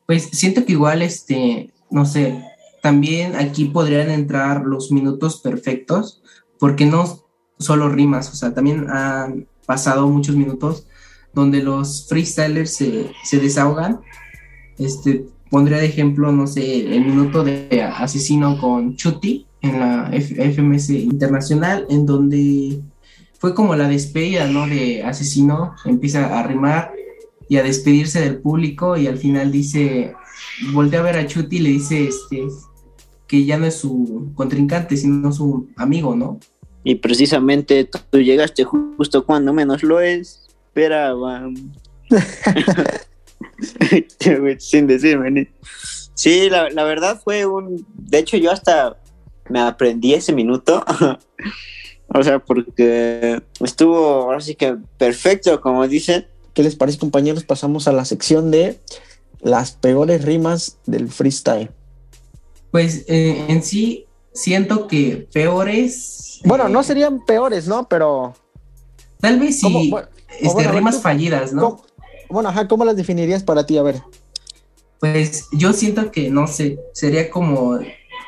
[0.07, 2.45] Pues siento que igual, este, no sé,
[2.83, 6.23] también aquí podrían entrar los minutos perfectos,
[6.59, 7.25] porque no
[7.59, 10.87] solo rimas, o sea, también han pasado muchos minutos
[11.35, 14.01] donde los freestylers se, se desahogan.
[14.79, 20.90] Este, pondría de ejemplo, no sé, el minuto de asesino con Chuti en la FMS
[20.90, 22.81] Internacional, en donde
[23.38, 24.66] fue como la despedida, ¿no?
[24.66, 26.93] De asesino, empieza a rimar
[27.49, 30.14] y a despedirse del público y al final dice,
[30.73, 32.47] voltea a ver a Chuti y le dice, este,
[33.27, 36.38] que ya no es su contrincante, sino su amigo, ¿no?
[36.85, 40.01] Y precisamente tú llegaste justo cuando menos lo
[40.71, 41.43] esperaba.
[44.59, 45.53] Sin decirme.
[46.15, 47.87] Sí, la, la, verdad fue un...
[47.95, 48.97] De hecho, yo hasta
[49.49, 50.85] me aprendí ese minuto.
[52.09, 56.27] o sea, porque estuvo ahora sí que perfecto, como dicen.
[56.55, 57.45] ¿Qué les parece, compañeros?
[57.45, 58.81] Pasamos a la sección de
[59.41, 61.71] las peores rimas del freestyle.
[62.73, 66.41] Pues eh, en sí siento que peores.
[66.45, 67.89] Bueno, no serían peores, ¿no?
[67.89, 68.35] Pero.
[69.21, 69.93] Tal vez sí.
[70.38, 71.83] Este, rimas fallidas, ¿no?
[72.29, 73.79] bueno, ajá, ¿cómo las definirías para ti?
[73.79, 74.03] A ver.
[75.01, 77.79] Pues yo siento que, no sé, sería como.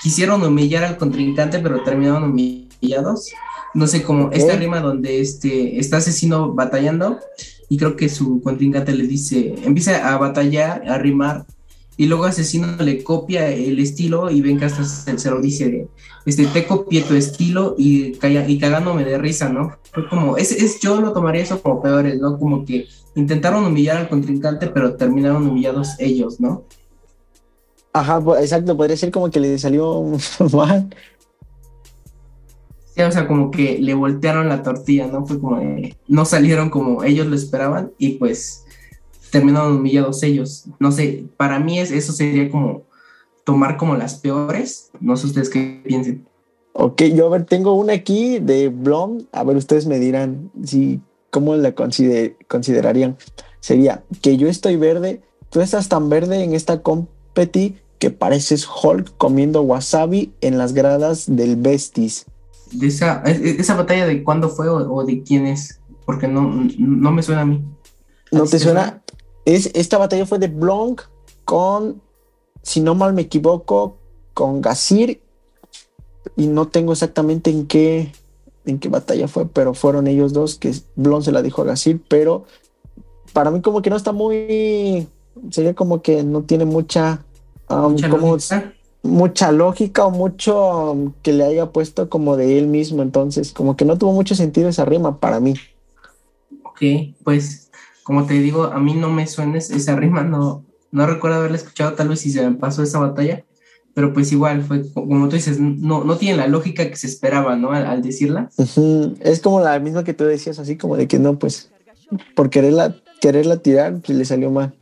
[0.02, 3.30] Quisieron humillar al contrincante, pero terminaron humillados.
[3.74, 7.20] No sé, como esta rima donde este, está asesino batallando
[7.68, 11.46] y creo que su contrincante le dice, empieza a batallar, a rimar
[11.96, 15.88] y luego Asesino le copia el estilo y ven que hasta se, lo dice,
[16.24, 19.76] este, te copié tu estilo y, y cagándome de risa, ¿no?
[19.92, 22.38] Fue como, es, es, yo lo tomaría eso como peores, ¿no?
[22.38, 26.64] Como que intentaron humillar al contrincante, pero terminaron humillados ellos, ¿no?
[27.92, 30.02] Ajá, exacto, podría ser como que le salió
[30.52, 30.88] mal.
[32.94, 35.26] Sí, o sea, como que le voltearon la tortilla, ¿no?
[35.26, 35.60] Fue como
[36.08, 38.64] no salieron como ellos lo esperaban y pues
[39.32, 40.66] terminaron humillados ellos.
[40.78, 42.82] No sé, para mí es, eso sería como
[43.44, 44.90] tomar como las peores.
[45.00, 46.26] No sé ustedes qué piensen.
[46.74, 49.22] Ok, yo a ver, tengo una aquí de Blom.
[49.32, 53.16] A ver, ustedes me dirán si cómo la considerarían.
[53.60, 59.16] Sería que yo estoy verde, tú estás tan verde en esta competi que pareces Hulk
[59.16, 62.26] comiendo wasabi en las gradas del Besties.
[62.72, 67.22] De esa, esa batalla de cuándo fue o, de quién es, porque no, no me
[67.22, 67.64] suena a mí.
[68.30, 69.02] ¿No te, suena?
[69.44, 71.02] Es, esta batalla fue de Blanc
[71.44, 72.00] con,
[72.62, 73.96] si no mal me equivoco,
[74.34, 75.20] con Gasir.
[76.36, 78.12] Y no tengo exactamente en qué,
[78.64, 82.00] en qué batalla fue, pero fueron ellos dos que Blanc se la dijo a Gasir.
[82.08, 82.44] Pero
[83.32, 85.08] para mí, como que no está muy.
[85.50, 87.24] Sería como que no tiene mucha.
[87.68, 88.74] Um, ¿Mucha, lógica?
[89.02, 93.02] mucha lógica o mucho um, que le haya puesto como de él mismo.
[93.02, 95.54] Entonces, como que no tuvo mucho sentido esa rima para mí.
[96.64, 96.80] Ok,
[97.24, 97.70] pues
[98.02, 101.94] como te digo, a mí no me suena esa rima, no, no recuerdo haberla escuchado,
[101.94, 103.44] tal vez si se me pasó esa batalla,
[103.94, 107.56] pero pues igual, fue como tú dices, no, no tiene la lógica que se esperaba,
[107.56, 107.72] ¿no?
[107.72, 108.50] Al, decirla.
[109.20, 111.70] Es como la misma que tú decías, así como de que no, pues,
[112.34, 114.74] por quererla, quererla tirar, pues le salió mal.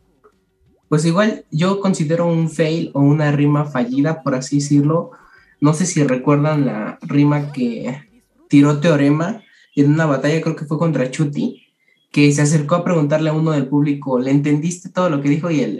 [0.87, 5.11] Pues igual yo considero un fail o una rima fallida, por así decirlo.
[5.59, 8.09] No sé si recuerdan la rima que
[8.49, 9.43] tiró Teorema
[9.75, 11.70] en una batalla, creo que fue contra Chuti,
[12.11, 15.49] que se acercó a preguntarle a uno del público, ¿le entendiste todo lo que dijo?
[15.49, 15.79] Y el,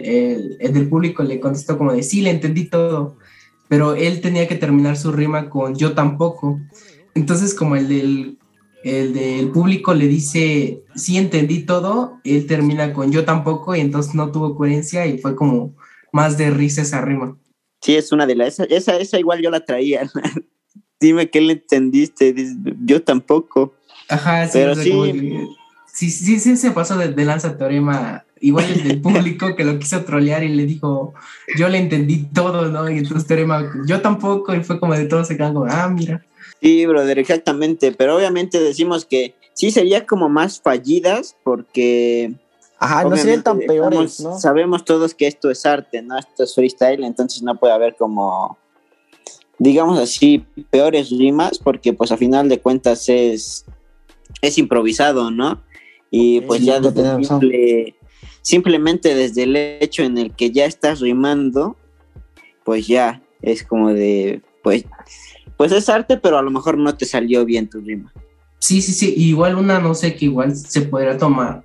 [0.60, 3.18] el, del público le contestó como de, sí, le entendí todo,
[3.68, 6.58] pero él tenía que terminar su rima con yo tampoco.
[7.14, 8.38] Entonces, como el del,
[8.82, 14.14] el del público le dice, sí, entendí todo, él termina con yo tampoco y entonces
[14.14, 15.76] no tuvo coherencia y fue como
[16.12, 17.36] más de risa esa rima.
[17.82, 20.10] Sí, es una de las, esa, esa, igual yo la traía.
[21.00, 22.34] Dime qué le entendiste,
[22.84, 23.74] yo tampoco.
[24.08, 24.92] Ajá, sí, pero sí
[25.92, 28.24] sí, sí, sí se pasó de, lanza teorema.
[28.40, 31.14] Igual el del público que lo quiso trolear y le dijo,
[31.56, 32.90] yo le entendí todo, ¿no?
[32.90, 36.24] Y entonces teorema, yo tampoco, y fue como de todo se quedan como, ah, mira.
[36.60, 37.92] Sí, brother, exactamente.
[37.92, 42.34] Pero obviamente decimos que sí sería como más fallidas porque.
[42.78, 44.40] Ajá, no serían tan peores, ¿no?
[44.40, 46.18] Sabemos todos que esto es arte, ¿no?
[46.18, 48.58] Esto es freestyle, entonces no puede haber como,
[49.56, 53.66] digamos así, peores rimas, porque pues a final de cuentas es,
[54.40, 55.62] es improvisado, ¿no?
[56.14, 56.78] Y pues ya
[58.42, 61.74] simplemente desde el hecho en el que ya estás rimando,
[62.64, 64.84] pues ya es como de, pues,
[65.56, 68.12] pues es arte, pero a lo mejor no te salió bien tu rima.
[68.58, 71.64] Sí, sí, sí, igual una no sé que igual se podría tomar,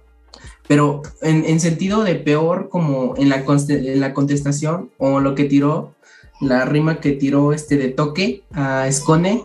[0.65, 5.93] pero en, sentido de peor como en la, en la contestación o lo que tiró,
[6.39, 9.43] la rima que tiró este de toque a Escone,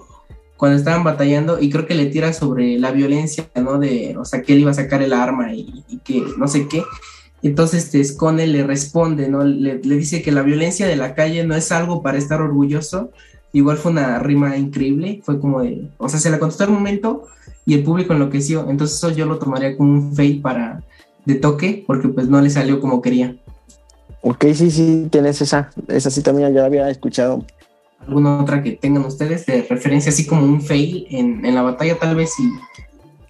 [0.62, 3.80] cuando estaban batallando y creo que le tira sobre la violencia, ¿no?
[3.80, 6.84] De, o sea, que él iba a sacar el arma y, que no sé qué.
[7.42, 9.42] Entonces este, Scone le responde, ¿no?
[9.42, 13.10] Le, dice que la violencia de la calle no es algo para estar orgulloso.
[13.52, 17.24] Igual fue una rima increíble, fue como de, o sea, se la contestó al momento
[17.66, 18.70] y el público enloqueció.
[18.70, 20.84] Entonces eso yo lo tomaría como un fail para
[21.24, 23.34] de toque, porque pues no le salió como quería.
[24.20, 27.44] Ok, sí, sí, tienes esa, esa sí también ya la había escuchado
[28.06, 31.98] alguna otra que tengan ustedes de referencia, así como un fail en, en la batalla,
[31.98, 32.50] tal vez, y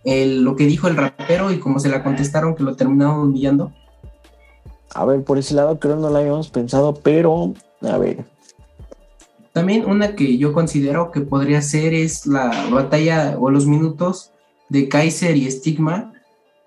[0.04, 3.72] el, lo que dijo el rapero y cómo se la contestaron, que lo terminaron humillando.
[4.94, 8.24] A ver, por ese lado creo no la habíamos pensado, pero a ver.
[9.52, 14.32] También una que yo considero que podría ser es la batalla o los minutos
[14.68, 16.12] de Kaiser y Stigma,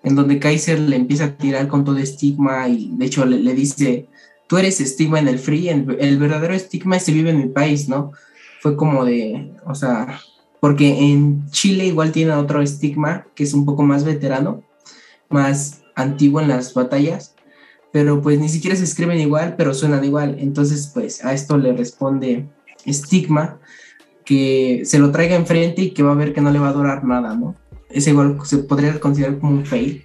[0.04, 3.54] en donde Kaiser le empieza a tirar con todo estigma y de hecho le, le
[3.54, 4.08] dice,
[4.46, 8.12] tú eres estigma en el free, el, verdadero estigma se vive en mi país, ¿no?
[8.60, 10.20] Fue como de, o sea,
[10.60, 14.62] porque en Chile igual tiene otro estigma que es un poco más veterano,
[15.28, 17.34] más antiguo en las batallas,
[17.92, 20.36] pero pues ni siquiera se escriben igual, pero suenan igual.
[20.38, 22.46] Entonces, pues a esto le responde
[22.84, 23.58] estigma
[24.24, 26.72] que se lo traiga enfrente y que va a ver que no le va a
[26.72, 27.54] durar nada, ¿no?
[27.88, 30.04] Es igual, se podría considerar como un fail.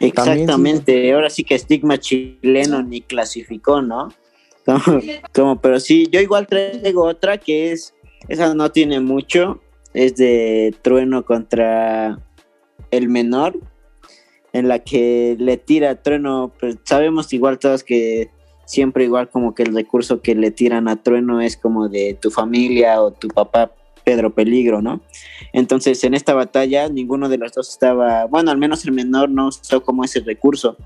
[0.00, 4.12] Exactamente, ahora sí que estigma chileno ni clasificó, ¿no?
[5.34, 7.94] Como, pero sí, yo igual traigo otra que es,
[8.28, 9.60] esa no tiene mucho,
[9.94, 12.18] es de Trueno contra
[12.90, 13.58] el menor,
[14.52, 18.30] en la que le tira Trueno, pues sabemos igual todos que
[18.66, 22.30] siempre igual como que el recurso que le tiran a Trueno es como de tu
[22.30, 23.72] familia o tu papá
[24.08, 25.02] Pedro Peligro, ¿no?
[25.52, 29.48] Entonces, en esta batalla, ninguno de los dos estaba, bueno, al menos el menor no
[29.48, 30.78] usó como ese recurso.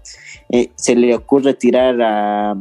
[0.50, 2.56] Eh, se le ocurre tirar a,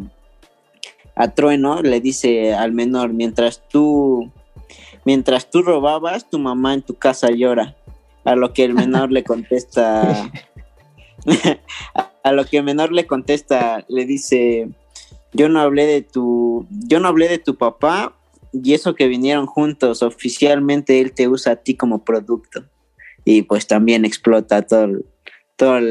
[1.15, 4.31] a Trueno, le dice al menor, mientras tú,
[5.03, 7.75] mientras tú robabas, tu mamá en tu casa llora.
[8.23, 10.29] A lo que el menor le contesta,
[12.23, 14.69] a lo que el menor le contesta, le dice,
[15.33, 18.13] yo no hablé de tu, yo no hablé de tu papá
[18.51, 22.65] y eso que vinieron juntos, oficialmente él te usa a ti como producto
[23.23, 24.99] y pues también explota todo,
[25.55, 25.81] toda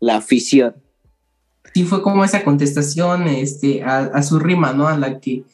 [0.00, 0.74] la afición.
[1.74, 4.88] Sí, fue como esa contestación este, a, su rima, ¿no?
[4.88, 5.44] A la que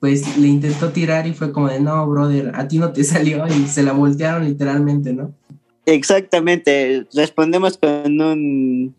[0.00, 3.46] pues le intentó tirar y fue como de, no, brother, a ti no te salió
[3.46, 5.34] y se la voltearon literalmente, ¿no?
[5.86, 8.94] Exactamente, respondemos con un,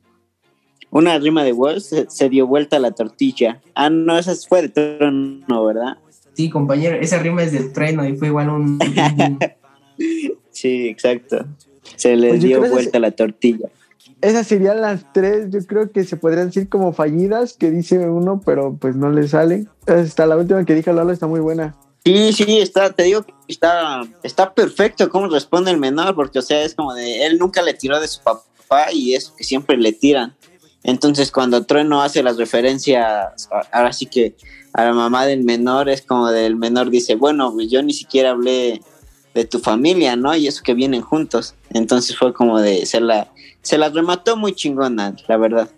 [0.89, 3.61] una rima de Walls, se, dio vuelta la tortilla.
[3.75, 5.97] Ah, no, esa fue de trono, ¿verdad?
[6.39, 8.79] Sí, compañero, esa rima es del trueno y fue igual un...
[10.51, 11.45] sí, exacto.
[11.97, 13.67] Se le pues dio vuelta la tortilla.
[14.21, 18.41] Esas serían las tres, yo creo que se podrían decir como fallidas, que dice uno,
[18.45, 19.65] pero pues no le sale.
[19.85, 21.75] Está la última que dijo Lalo, está muy buena.
[22.05, 26.41] Sí, sí, está, te digo que está, está perfecto cómo responde el menor, porque o
[26.41, 29.75] sea, es como de, él nunca le tiró de su papá y es que siempre
[29.75, 30.37] le tiran.
[30.83, 34.37] Entonces cuando Trueno hace las referencias, ahora sí que
[34.73, 38.31] a la mamá del menor, es como del menor dice, bueno, pues yo ni siquiera
[38.31, 38.81] hablé
[39.33, 40.35] de tu familia, ¿no?
[40.35, 41.55] Y eso que vienen juntos.
[41.69, 45.69] Entonces fue como de, se la, se la remató muy chingona, la verdad.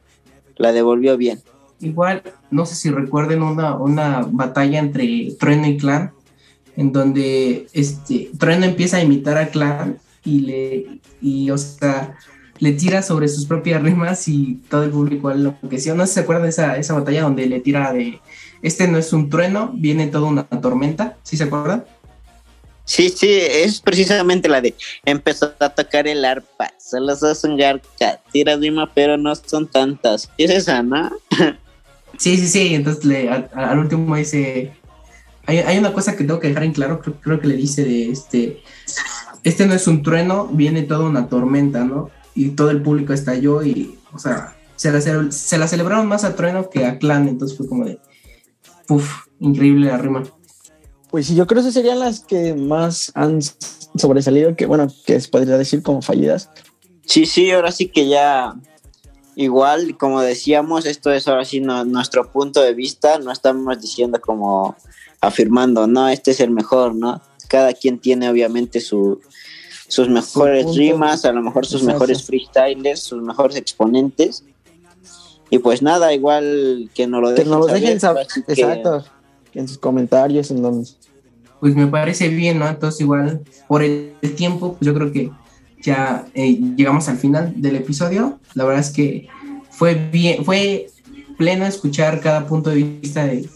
[0.58, 1.42] La devolvió bien.
[1.80, 6.12] Igual, no sé si recuerden una, una batalla entre Trueno y Clan,
[6.76, 12.16] en donde este, Trueno empieza a imitar a Clan y le, y o sea,
[12.60, 16.08] le tira sobre sus propias rimas y todo el público lo que sí, no sé
[16.08, 18.22] si se acuerdan de esa, esa batalla donde le tira de
[18.62, 21.86] este no es un trueno, viene toda una tormenta, ¿sí se acuerdan?
[22.84, 24.74] Sí, sí, es precisamente la de
[25.06, 30.30] empezó a tocar el arpa, solo sos un garca, tira rima, pero no son tantas.
[30.38, 31.12] ¿Es esa, no?
[32.18, 34.74] sí, sí, sí, entonces le, al, último dice,
[35.46, 37.86] hay, hay, una cosa que tengo que dejar en claro, creo, creo que le dice
[37.86, 38.62] de este,
[39.44, 42.10] este no es un trueno, viene toda una tormenta, ¿no?
[42.36, 46.36] y todo el público estalló y, o sea, se la, se la celebraron más a
[46.36, 48.00] Trueno que a Clan, entonces fue como de,
[48.88, 50.24] puff, increíble la rima.
[51.10, 53.40] Pues sí, yo creo que esas serían las que más han
[53.96, 56.50] sobresalido, que bueno, que se podría decir como fallidas.
[57.06, 58.56] Sí, sí, ahora sí que ya,
[59.36, 64.76] igual, como decíamos, esto es ahora sí nuestro punto de vista, no estamos diciendo como
[65.20, 67.22] afirmando, no, este es el mejor, ¿no?
[67.50, 69.20] Cada quien tiene obviamente su,
[69.92, 74.46] sus mejores rimas, a lo mejor sus mejores freestylers, sus mejores exponentes.
[75.52, 78.26] Y pues nada, igual que nos lo dejen, que saber.
[78.48, 79.04] Exacto,
[79.54, 80.90] en sus comentarios, en donde...
[81.60, 82.68] Pues me parece bien, ¿no?
[82.68, 85.30] Entonces igual, por el tiempo, pues yo creo que
[85.84, 88.40] ya eh, llegamos al final del episodio.
[88.54, 89.28] La verdad es que
[89.70, 90.88] fue bien, fue
[91.38, 93.48] pleno escuchar cada punto de vista de,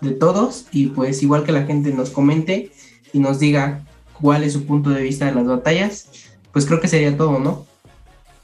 [0.00, 2.72] de todos y pues igual que la gente nos comente
[3.12, 3.84] y nos diga
[4.20, 6.08] cuál es su punto de vista de las batallas,
[6.50, 7.66] pues creo que sería todo, ¿no?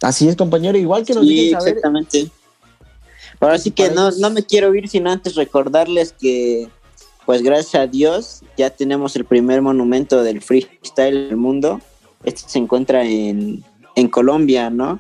[0.03, 2.31] Así es, compañero, igual que nos sí, exactamente.
[3.41, 6.69] Ahora sí que no, no me quiero ir sin antes recordarles que,
[7.25, 11.81] pues gracias a Dios, ya tenemos el primer monumento del freestyle del mundo.
[12.25, 14.99] Este se encuentra en, en Colombia, ¿no?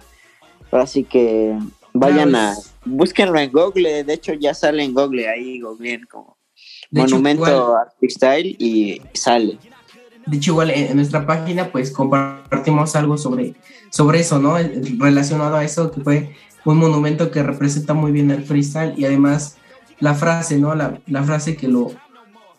[0.70, 1.58] Ahora sí que
[1.92, 6.36] vayan a, búsquenlo en Google, de hecho ya sale en Google ahí, Google como
[6.90, 9.58] monumento freestyle y sale
[10.28, 13.54] de hecho, igual en nuestra página, pues compartimos algo sobre,
[13.88, 14.56] sobre eso, ¿no?
[14.98, 16.36] Relacionado a eso, que fue
[16.72, 19.56] un monumento que representa muy bien el freestyle y además
[20.00, 20.74] la frase, ¿no?
[20.74, 21.92] La, la frase que lo,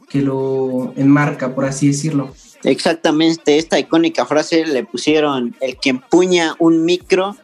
[0.09, 2.33] que lo enmarca, por así decirlo.
[2.63, 7.37] Exactamente, esta icónica frase le pusieron el que empuña un micro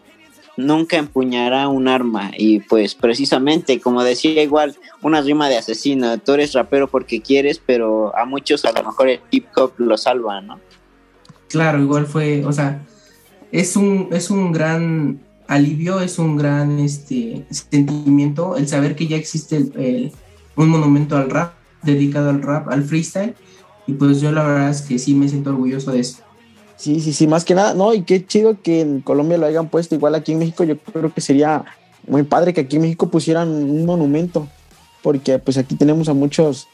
[0.57, 2.31] nunca empuñará un arma.
[2.37, 6.17] Y pues precisamente, como decía igual, una rima de asesino.
[6.19, 9.97] Tú eres rapero porque quieres, pero a muchos a lo mejor el hip hop lo
[9.97, 10.59] salva, ¿no?
[11.49, 12.81] Claro, igual fue, o sea,
[13.51, 19.17] es un, es un gran alivio, es un gran este, sentimiento el saber que ya
[19.17, 20.11] existe
[20.55, 23.35] un monumento al rap, dedicado al rap, al freestyle.
[23.87, 26.17] Y pues yo la verdad es que sí me siento orgulloso de eso.
[26.77, 29.69] Sí, sí, sí, más que nada, no, y qué chido que en Colombia lo hayan
[29.69, 31.63] puesto, igual aquí en México yo creo que sería
[32.05, 34.49] muy padre que aquí en México pusieran un monumento,
[35.01, 36.67] porque pues aquí tenemos a muchos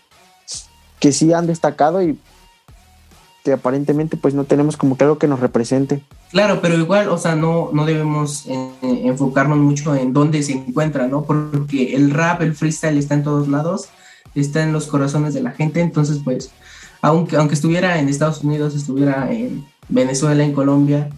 [0.99, 2.17] que sí han destacado y
[3.43, 6.03] que aparentemente pues no tenemos como que algo que nos represente.
[6.31, 11.07] Claro, pero igual, o sea, no, no debemos eh, enfocarnos mucho en dónde se encuentra,
[11.07, 11.23] ¿no?
[11.23, 13.89] Porque el rap, el freestyle está en todos lados,
[14.35, 16.51] está en los corazones de la gente, entonces pues
[17.01, 21.09] aunque, aunque estuviera en Estados Unidos, estuviera en Venezuela, en Colombia,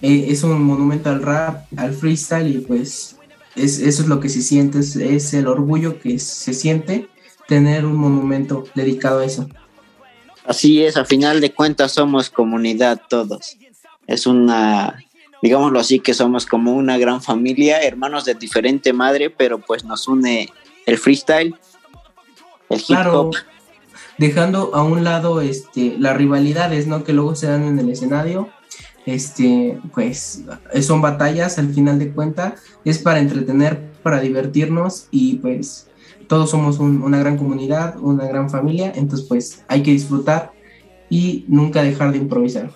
[0.00, 3.16] eh, es un monumento al rap, al freestyle y pues
[3.54, 7.08] es, eso es lo que se siente, es, el orgullo que se siente
[7.46, 9.48] tener un monumento dedicado a eso.
[10.44, 13.56] Así es, a final de cuentas somos comunidad todos.
[14.06, 14.98] Es una,
[15.40, 20.08] digámoslo así, que somos como una gran familia, hermanos de diferente madre, pero pues nos
[20.08, 20.48] une
[20.86, 21.54] el freestyle,
[22.68, 23.36] el hip hop.
[24.18, 27.04] dejando a un lado este, las rivalidades ¿no?
[27.04, 28.50] que luego se dan en el escenario,
[29.06, 30.42] este, pues
[30.80, 35.88] son batallas al final de cuentas, es para entretener, para divertirnos y pues
[36.28, 40.52] todos somos una gran comunidad, una gran familia, entonces pues hay que disfrutar
[41.08, 42.70] y nunca dejar de improvisar.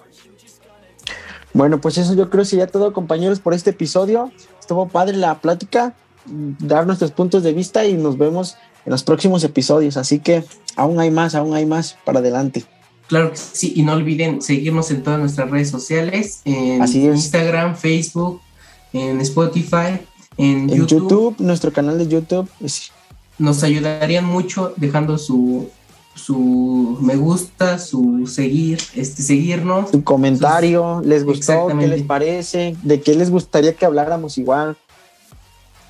[1.53, 4.31] Bueno, pues eso yo creo que sería todo compañeros por este episodio.
[4.61, 5.95] Estuvo padre la plática,
[6.27, 10.45] dar nuestros puntos de vista y nos vemos en los próximos episodios, así que
[10.77, 12.65] aún hay más, aún hay más para adelante.
[13.09, 18.41] Claro que sí, y no olviden seguirnos en todas nuestras redes sociales, en Instagram, Facebook,
[18.93, 20.01] en Spotify,
[20.37, 21.37] en, YouTube.
[21.39, 22.49] nuestro canal de YouTube.
[23.39, 25.68] Nos ayudarían mucho dejando su,
[26.14, 29.91] su me gusta, su seguir, este, seguirnos.
[29.91, 31.68] Su comentario, ¿les gustó?
[31.78, 32.76] ¿Qué les parece?
[32.82, 34.76] ¿De qué les gustaría que habláramos igual?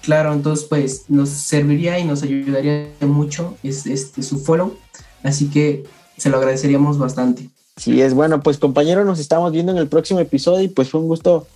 [0.02, 4.76] Claro, entonces pues nos serviría y nos ayudaría mucho este, su follow.
[5.22, 5.84] Así que
[6.16, 7.50] se lo agradeceríamos bastante.
[7.76, 11.00] Sí, es bueno, pues compañero, nos estamos viendo en el próximo episodio y pues fue
[11.00, 11.46] un gusto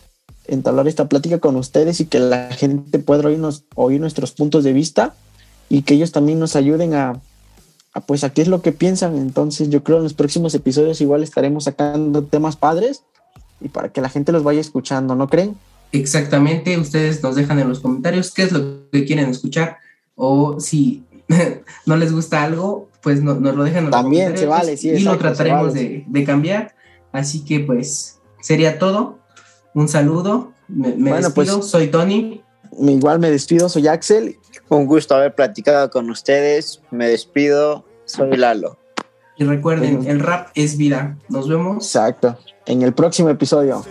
[0.47, 4.73] entablar esta plática con ustedes y que la gente pueda oírnos, oír nuestros puntos de
[4.73, 5.15] vista
[5.71, 7.21] y que ellos también nos ayuden a,
[8.07, 9.17] pues a qué es lo que piensan.
[9.17, 13.05] Entonces yo creo en los próximos episodios igual estaremos sacando temas padres
[13.61, 15.57] y para que la gente los vaya escuchando, ¿no creen?
[15.93, 19.79] Exactamente, ustedes nos dejan en los comentarios qué es lo que quieren escuchar
[20.17, 21.05] o si
[21.87, 24.91] no les gusta algo, pues nos lo dejan También se vale, sí.
[24.91, 26.75] Y lo trataremos de, cambiar.
[27.13, 29.19] Así que pues sería todo.
[29.75, 30.53] Un saludo.
[30.69, 31.33] Me, despido.
[31.35, 32.43] Pues, soy Tony.
[32.79, 34.37] Igual me despido, soy Axel.
[34.71, 36.81] Un gusto haber platicado con ustedes.
[36.93, 38.79] Me despido, soy Lalo.
[39.37, 41.17] Y recuerden, el rap es vida.
[41.29, 41.85] Nos vemos.
[41.85, 42.39] Exacto.
[42.67, 43.83] En el próximo episodio.